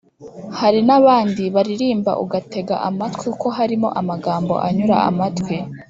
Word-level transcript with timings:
hari 0.59 0.79
n’abandi 0.87 1.43
baririmba 1.55 2.11
ugatega 2.23 2.75
amatwi 2.89 3.19
kuko 3.31 3.45
harimo 3.57 3.87
amagambo 3.99 4.53
anyura 4.67 4.95
amatwi.” 5.11 5.55